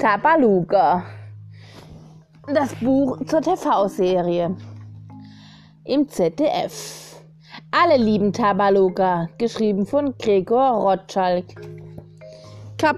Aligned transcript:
Tabaluga. 0.00 1.04
Das 2.46 2.74
Buch 2.76 3.18
zur 3.26 3.42
TV-Serie. 3.42 4.56
Im 5.84 6.08
ZDF. 6.08 7.20
Alle 7.70 8.02
lieben 8.02 8.32
Tabaluga, 8.32 9.28
geschrieben 9.36 9.84
von 9.84 10.14
Gregor 10.16 10.70
Rotschalk. 10.70 11.44
Kap 12.78 12.96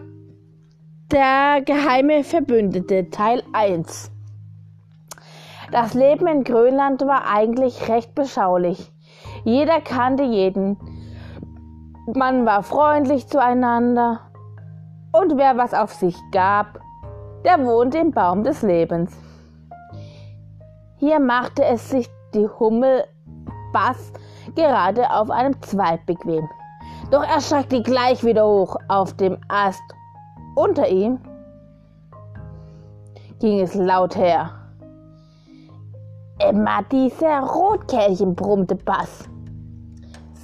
Der 1.10 1.62
geheime 1.64 2.22
Verbündete, 2.22 3.10
Teil 3.10 3.42
1. 3.52 4.12
Das 5.72 5.94
Leben 5.94 6.28
in 6.28 6.44
Grönland 6.44 7.00
war 7.02 7.26
eigentlich 7.26 7.88
recht 7.88 8.14
beschaulich. 8.14 8.92
Jeder 9.42 9.80
kannte 9.80 10.22
jeden. 10.22 10.76
Man 12.14 12.46
war 12.46 12.62
freundlich 12.62 13.26
zueinander. 13.26 14.20
Und 15.10 15.36
wer 15.36 15.58
was 15.58 15.74
auf 15.74 15.92
sich 15.92 16.16
gab, 16.30 16.81
der 17.44 17.64
wohnte 17.64 17.98
im 17.98 18.10
Baum 18.10 18.44
des 18.44 18.62
Lebens. 18.62 19.12
Hier 20.96 21.18
machte 21.18 21.64
es 21.64 21.90
sich 21.90 22.08
die 22.34 22.48
Hummel 22.48 23.04
Bass 23.72 24.12
gerade 24.54 25.10
auf 25.10 25.30
einem 25.30 25.60
Zweig 25.62 26.06
bequem. 26.06 26.48
Doch 27.10 27.24
er 27.24 27.40
schreckte 27.40 27.82
gleich 27.82 28.24
wieder 28.24 28.46
hoch 28.46 28.76
auf 28.88 29.14
dem 29.14 29.36
Ast. 29.48 29.82
Unter 30.54 30.88
ihm 30.88 31.18
ging 33.40 33.60
es 33.60 33.74
laut 33.74 34.16
her. 34.16 34.50
Immer 36.48 36.82
dieser 36.90 37.40
Rotkehlchen, 37.40 38.34
brummte 38.34 38.74
Bass, 38.74 39.28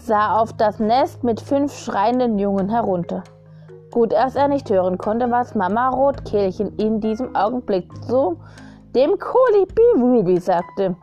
sah 0.04 0.38
auf 0.38 0.52
das 0.54 0.78
Nest 0.78 1.24
mit 1.24 1.40
fünf 1.40 1.76
schreienden 1.76 2.38
Jungen 2.38 2.68
herunter. 2.68 3.22
Gut, 3.90 4.12
dass 4.12 4.36
er 4.36 4.48
nicht 4.48 4.68
hören 4.68 4.98
konnte, 4.98 5.30
was 5.30 5.54
Mama 5.54 5.88
Rotkehlchen 5.88 6.76
in 6.76 7.00
diesem 7.00 7.34
Augenblick 7.34 7.90
zu 8.04 8.38
dem 8.94 9.18
Kolibri 9.18 9.82
Ruby 9.96 10.38
sagte. 10.38 10.94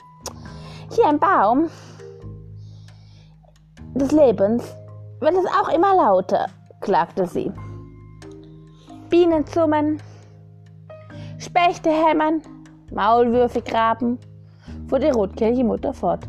Hier 0.92 1.10
im 1.10 1.20
Baum 1.20 1.70
des 3.96 4.12
Lebens 4.12 4.76
wird 5.20 5.34
es 5.34 5.46
auch 5.60 5.70
immer 5.70 5.96
lauter, 5.96 6.48
klagte 6.82 7.26
sie. 7.26 7.52
Bienen 9.10 9.46
summen, 9.46 10.02
Spechte 11.40 11.90
hämmern, 11.90 12.42
Maulwürfe 12.92 13.62
graben, 13.62 14.20
fuhr 14.88 15.00
die 15.00 15.10
Rotkehlchenmutter 15.10 15.94
fort. 15.94 16.28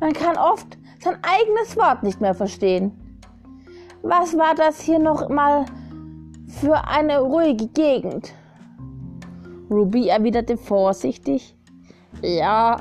Man 0.00 0.12
kann 0.12 0.36
oft 0.36 0.78
sein 1.02 1.18
eigenes 1.22 1.76
Wort 1.76 2.02
nicht 2.02 2.20
mehr 2.20 2.34
verstehen. 2.34 2.92
Was 4.02 4.36
war 4.38 4.54
das 4.54 4.80
hier 4.80 4.98
noch 4.98 5.28
mal 5.28 5.66
für 6.48 6.86
eine 6.86 7.20
ruhige 7.20 7.66
Gegend. 7.68 8.32
Ruby 9.70 10.08
erwiderte 10.08 10.56
vorsichtig. 10.56 11.54
Ja, 12.22 12.78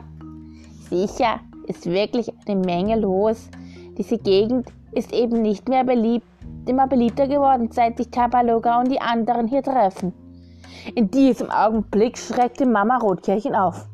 sicher, 0.90 1.42
ist 1.68 1.86
wirklich 1.86 2.32
eine 2.48 2.60
Menge 2.60 2.98
los. 2.98 3.50
Diese 3.98 4.18
Gegend 4.18 4.68
ist 4.94 5.14
eben 5.14 5.42
nicht 5.42 5.68
mehr 5.68 5.84
beliebt, 5.84 6.26
immer 6.66 6.88
beliebter 6.88 7.28
geworden, 7.28 7.70
seit 7.72 7.98
sich 7.98 8.10
Tabaloga 8.10 8.80
und 8.80 8.90
die 8.90 9.02
anderen 9.02 9.48
hier 9.48 9.64
treffen. 9.64 10.14
In 10.96 11.12
diesem 11.12 11.52
Augenblick 11.52 12.18
schreckte 12.18 12.66
Mama 12.66 12.98
Rotkehlchen 12.98 13.54
auf. 13.54 13.88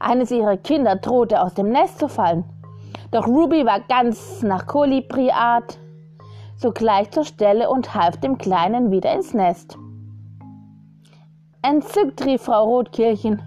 Eines 0.00 0.30
ihrer 0.30 0.58
Kinder 0.58 0.96
drohte 0.96 1.40
aus 1.40 1.54
dem 1.54 1.70
Nest 1.70 1.98
zu 1.98 2.08
fallen. 2.08 2.44
Doch 3.10 3.26
Ruby 3.26 3.64
war 3.64 3.80
ganz 3.88 4.42
nach 4.42 4.66
Kolibri-Art 4.66 5.78
sogleich 6.56 7.10
zur 7.10 7.24
Stelle 7.24 7.70
und 7.70 7.94
half 7.94 8.18
dem 8.18 8.38
Kleinen 8.38 8.90
wieder 8.90 9.12
ins 9.12 9.34
Nest. 9.34 9.76
Entzückt 11.62 12.24
rief 12.24 12.42
Frau 12.42 12.64
Rotkirchen. 12.64 13.42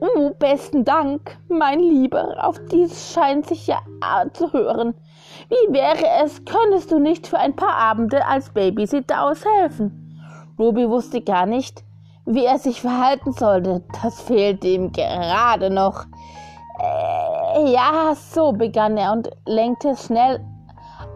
Oh, 0.00 0.30
besten 0.38 0.84
Dank, 0.84 1.38
mein 1.48 1.78
Lieber, 1.78 2.44
auf 2.44 2.60
dies 2.70 3.12
scheint 3.12 3.46
sich 3.46 3.68
ja 3.68 3.78
zu 4.32 4.52
hören. 4.52 4.94
Wie 5.48 5.72
wäre 5.72 6.24
es, 6.24 6.44
könntest 6.44 6.90
du 6.90 6.98
nicht 6.98 7.26
für 7.26 7.38
ein 7.38 7.54
paar 7.54 7.76
Abende 7.76 8.26
als 8.26 8.50
Babysitter 8.50 9.22
aushelfen? 9.24 10.02
Ruby 10.58 10.88
wusste 10.88 11.20
gar 11.20 11.46
nicht, 11.46 11.84
wie 12.26 12.44
er 12.44 12.58
sich 12.58 12.80
verhalten 12.80 13.32
sollte. 13.32 13.82
Das 14.02 14.20
fehlte 14.20 14.68
ihm 14.68 14.92
gerade 14.92 15.70
noch. 15.70 16.04
Äh, 16.80 17.72
ja, 17.72 18.14
so 18.14 18.52
begann 18.52 18.96
er 18.96 19.12
und 19.12 19.30
lenkte 19.46 19.96
schnell 19.96 20.40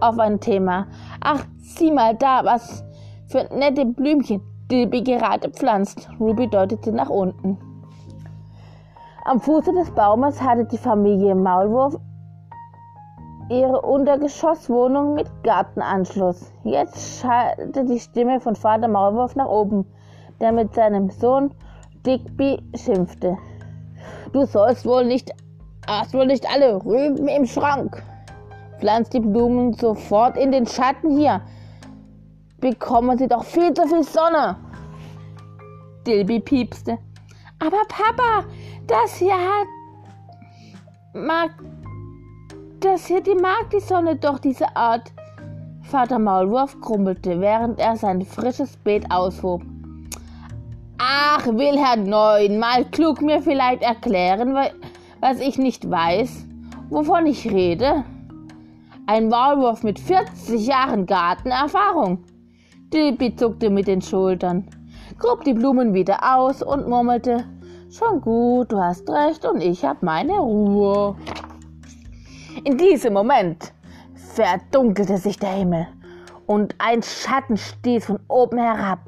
auf 0.01 0.19
ein 0.19 0.41
Thema. 0.41 0.87
Ach, 1.21 1.45
sieh 1.59 1.91
mal 1.91 2.15
da, 2.15 2.45
was 2.45 2.85
für 3.27 3.49
nette 3.55 3.85
Blümchen 3.85 4.41
Dilby 4.71 5.03
gerade 5.03 5.49
pflanzt. 5.51 6.09
Ruby 6.19 6.49
deutete 6.49 6.93
nach 6.93 7.11
unten. 7.11 7.59
Am 9.25 9.41
Fuße 9.41 9.73
des 9.73 9.91
Baumes 9.91 10.41
hatte 10.41 10.65
die 10.65 10.79
Familie 10.79 11.35
Maulwurf 11.35 11.99
ihre 13.49 13.81
Untergeschosswohnung 13.81 15.15
mit 15.15 15.29
Gartenanschluss. 15.45 16.53
Jetzt 16.65 17.21
schallte 17.21 17.85
die 17.85 18.01
Stimme 18.01 18.41
von 18.41 18.57
Vater 18.57 18.89
Maulwurf 18.89 19.37
nach 19.37 19.49
oben, 19.49 19.87
der 20.41 20.53
mit 20.53 20.75
seinem 20.75 21.11
Sohn 21.11 21.53
Digby 22.05 22.61
schimpfte. 22.75 23.37
Du 24.33 24.45
sollst 24.47 24.85
wohl 24.85 25.05
nicht, 25.05 25.33
hast 25.89 26.15
wohl 26.15 26.27
nicht 26.27 26.49
alle 26.53 26.85
Rüben 26.85 27.29
im 27.29 27.47
Schrank. 27.47 28.03
Pflanzt 28.79 29.13
die 29.15 29.21
Blumen 29.21 29.75
sofort 29.75 30.37
in 30.37 30.53
den 30.53 30.67
Schatten 30.67 31.17
hier. 31.17 31.41
Bekommen 32.59 33.17
sie 33.19 33.29
doch 33.29 33.45
viel 33.45 33.73
zu 33.75 33.87
viel 33.87 34.03
Sonne. 34.03 34.57
Dilby 36.07 36.41
piepste. 36.41 36.99
Aber 37.59 37.83
Papa, 37.89 38.45
das 38.87 39.17
hier 39.17 39.35
hat. 39.35 39.67
mag. 41.15 41.51
das 42.81 43.07
hier, 43.07 43.23
die 43.23 43.35
mag 43.35 43.71
die 43.73 43.81
Sonne 43.81 44.17
doch, 44.17 44.39
diese 44.39 44.77
Art. 44.77 45.13
Vater 45.83 46.19
Maulwurf 46.19 46.81
grummelte, 46.81 47.41
während 47.41 47.79
er 47.79 47.97
sein 47.97 48.23
frisches 48.23 48.77
Beet 48.79 49.11
aushob. 49.11 49.63
Ach, 50.99 51.47
will 51.47 51.79
Herr 51.79 51.97
Neun 51.97 52.59
mal 52.59 52.85
klug 52.85 53.23
mir 53.23 53.41
vielleicht 53.41 53.83
erklären, 53.83 54.57
was 55.21 55.41
ich 55.41 55.59
nicht 55.59 55.89
weiß, 55.89 56.47
wovon 56.91 57.27
ich 57.27 57.51
rede? 57.51 58.05
Ein 59.09 59.29
Maulwurf 59.29 59.85
mit 59.85 60.01
40 60.01 60.67
Jahren 60.67 61.07
Gartenerfahrung. 61.07 62.25
Dilby 62.93 63.37
zuckte 63.37 63.71
mit 63.71 63.87
den 63.87 64.03
Schultern, 64.03 64.67
grub 65.17 65.45
die 65.45 65.55
Blumen 65.55 65.95
wieder 65.95 66.19
aus 66.37 66.61
und 66.61 66.89
murmelte, 66.89 67.45
schon 67.89 68.21
gut, 68.21 68.73
du 68.73 68.81
hast 68.81 69.09
recht 69.09 69.45
und 69.45 69.61
ich 69.61 69.85
hab 69.85 70.03
meine 70.03 70.33
Ruhe. 70.33 71.15
In 72.65 72.77
diesem 72.79 73.13
Moment 73.13 73.73
verdunkelte 74.35 75.19
sich 75.19 75.39
der 75.39 75.53
Himmel 75.53 75.87
und 76.47 76.75
ein 76.79 77.01
Schatten 77.01 77.57
stieß 77.57 78.07
von 78.07 78.19
oben 78.27 78.59
herab 78.59 78.99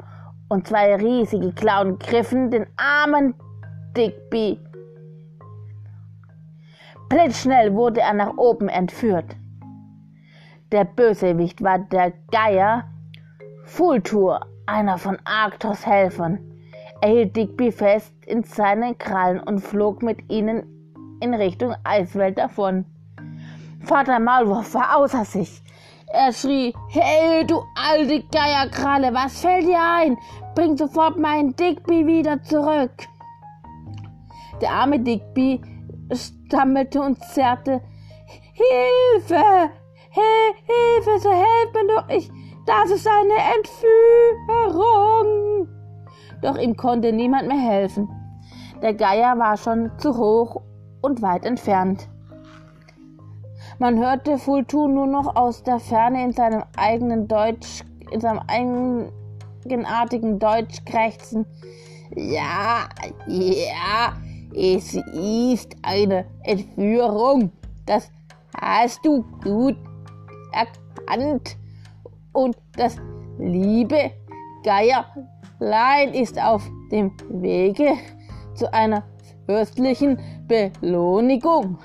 und 0.49 0.69
zwei 0.69 0.95
riesige 0.95 1.53
Klauen 1.53 1.99
griffen 1.99 2.53
den 2.53 2.67
armen 2.77 3.35
Digby. 3.97 4.61
Blitzschnell 7.09 7.75
wurde 7.75 8.01
er 8.01 8.15
nach 8.15 8.37
oben 8.37 8.69
entführt. 8.69 9.35
Der 10.71 10.85
Bösewicht 10.85 11.63
war 11.63 11.79
der 11.79 12.13
Geier 12.31 12.85
Fultur, 13.65 14.41
einer 14.67 14.99
von 14.99 15.17
Arktos 15.25 15.87
Helfern. 15.87 16.41
Er 17.01 17.09
hielt 17.09 17.37
Digby 17.37 17.73
fest 17.73 18.13
in 18.27 18.45
seinen 18.45 18.99
Krallen 18.99 19.41
und 19.41 19.61
flog 19.61 20.03
mit 20.03 20.31
ihnen 20.31 20.65
in 21.21 21.33
Richtung 21.33 21.75
Eiswelt 21.85 22.37
davon. 22.37 22.85
Vater 23.81 24.19
Maulwurf 24.19 24.75
war 24.75 24.99
außer 24.99 25.25
sich. 25.25 25.63
Er 26.13 26.35
schrie, 26.35 26.75
hey, 26.91 27.47
du 27.47 27.63
alte 27.75 28.23
Geierkralle, 28.31 29.15
was 29.15 29.41
fällt 29.41 29.67
dir 29.67 29.81
ein? 29.81 30.19
Bring 30.55 30.77
sofort 30.77 31.19
meinen 31.19 31.57
Digby 31.57 32.07
wieder 32.07 32.43
zurück. 32.43 32.93
Der 34.61 34.71
arme 34.71 35.01
Digby 35.01 35.63
stammelte 36.13 37.01
und 37.01 37.23
zerrte. 37.25 37.81
Hilfe! 38.53 39.71
Hilfe, 40.67 41.19
so 41.21 41.31
helft 41.31 41.75
mir 41.75 41.87
doch! 41.95 42.09
Ich, 42.09 42.31
das 42.67 42.91
ist 42.91 43.07
eine 43.07 43.35
Entführung! 44.69 45.69
Doch 46.43 46.57
ihm 46.59 46.77
konnte 46.77 47.13
niemand 47.13 47.49
mehr 47.49 47.59
helfen. 47.59 48.09
Der 48.83 48.95
Geier 48.95 49.39
war 49.39 49.57
schon 49.57 49.91
zu 49.99 50.17
hoch 50.17 50.61
und 51.01 51.21
weit 51.23 51.45
entfernt. 51.45 52.09
Man 53.79 53.99
hörte 53.99 54.39
Fultu 54.39 54.89
nur 54.89 55.07
noch 55.07 55.37
aus 55.37 55.63
der 55.63 55.79
Ferne 55.79 56.25
in 56.25 56.33
seinem 56.33 56.65
eigenen 56.77 57.29
Deutsch, 57.29 57.85
in 58.11 58.21
seinem 58.21 58.41
eigenartigen 58.49 60.39
Deutsch 60.39 60.85
krächzen. 60.85 61.47
Ja, 62.15 62.89
ja, 63.27 64.15
es 64.55 64.95
ist 64.95 65.77
eine 65.83 66.25
Entführung. 66.43 67.53
Das 67.87 68.11
hast 68.61 69.05
du 69.05 69.25
gut 69.43 69.77
erkannt. 70.59 71.57
Und 72.33 72.57
das 72.77 72.97
liebe 73.39 74.11
Geierlein 74.65 76.15
ist 76.15 76.41
auf 76.43 76.69
dem 76.91 77.13
Wege 77.29 77.95
zu 78.55 78.73
einer 78.73 79.05
fürstlichen 79.47 80.19
Belohnung. 80.47 81.79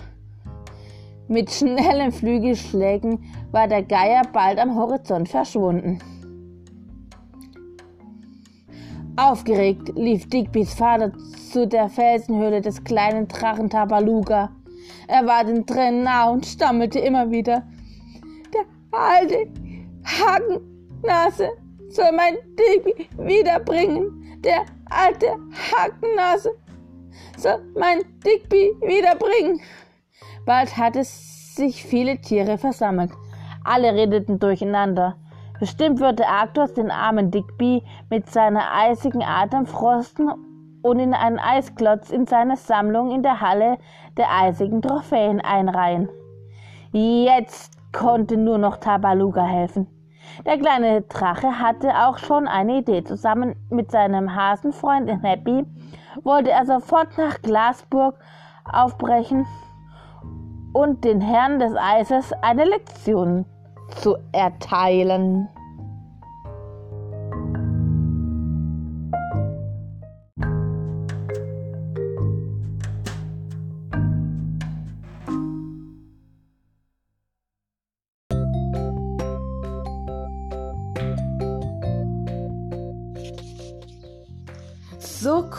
Mit 1.27 1.51
schnellen 1.51 2.11
Flügelschlägen 2.11 3.23
war 3.51 3.67
der 3.67 3.83
Geier 3.83 4.23
bald 4.33 4.59
am 4.59 4.75
Horizont 4.75 5.29
verschwunden. 5.29 5.99
Aufgeregt 9.15 9.89
lief 9.95 10.27
Digbys 10.27 10.73
Vater 10.73 11.11
zu 11.51 11.67
der 11.67 11.87
Felsenhöhle 11.87 12.61
des 12.61 12.83
kleinen 12.83 13.27
Drachen 13.27 13.69
Tabaluga. 13.69 14.49
Er 15.07 15.25
war 15.27 15.43
den 15.43 15.65
Tränen 15.65 16.03
nah 16.03 16.29
und 16.29 16.45
stammelte 16.45 16.99
immer 16.99 17.29
wieder. 17.29 17.63
Alte 18.93 19.47
Hakennase 20.05 21.49
soll 21.89 22.11
mein 22.11 22.35
Digby 22.55 23.09
wiederbringen. 23.17 24.39
Der 24.43 24.65
alte 24.87 25.35
Hakennase 25.71 26.51
soll 27.35 27.59
mein 27.75 28.03
Digby 28.23 28.71
wiederbringen. 28.81 29.59
Bald 30.45 30.77
hatte 30.77 31.03
sich 31.03 31.83
viele 31.83 32.21
Tiere 32.21 32.59
versammelt. 32.59 33.09
Alle 33.63 33.95
redeten 33.95 34.37
durcheinander. 34.37 35.15
Bestimmt 35.59 35.99
würde 35.99 36.27
Arktos 36.27 36.75
den 36.75 36.91
armen 36.91 37.31
Digby 37.31 37.81
mit 38.11 38.29
seiner 38.29 38.75
eisigen 38.75 39.23
Atem 39.23 39.65
frosten 39.65 40.29
und 40.83 40.99
in 40.99 41.15
einen 41.15 41.39
Eisklotz 41.39 42.11
in 42.11 42.27
seine 42.27 42.57
Sammlung 42.57 43.09
in 43.09 43.23
der 43.23 43.41
Halle 43.41 43.79
der 44.17 44.29
eisigen 44.29 44.83
Trophäen 44.83 45.41
einreihen. 45.41 46.09
Jetzt 46.91 47.82
konnte 47.93 48.35
nur 48.35 48.57
noch 48.57 48.77
Tabaluga 48.77 49.43
helfen. 49.43 49.87
Der 50.45 50.57
kleine 50.57 51.01
Drache 51.03 51.59
hatte 51.59 51.89
auch 52.05 52.17
schon 52.17 52.47
eine 52.47 52.79
Idee. 52.79 53.03
Zusammen 53.03 53.55
mit 53.69 53.91
seinem 53.91 54.35
Hasenfreund 54.35 55.09
Happy 55.23 55.65
wollte 56.23 56.51
er 56.51 56.65
sofort 56.65 57.17
nach 57.17 57.41
Glasburg 57.41 58.15
aufbrechen 58.71 59.45
und 60.73 61.03
den 61.03 61.21
Herrn 61.21 61.59
des 61.59 61.75
Eises 61.75 62.33
eine 62.41 62.65
Lektion 62.65 63.45
zu 63.95 64.17
erteilen. 64.31 65.47